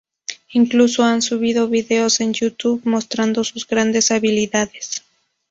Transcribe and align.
Incluso 0.53 1.03
han 1.03 1.21
subido 1.21 1.67
vídeos 1.67 2.21
en 2.21 2.33
YouTube 2.33 2.81
mostrando 2.85 3.43
sus 3.43 3.67
grandes 3.67 4.09
habilidades. 4.09 5.03